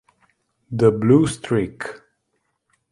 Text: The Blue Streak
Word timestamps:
The 0.71 0.89
Blue 0.91 1.27
Streak 1.27 1.83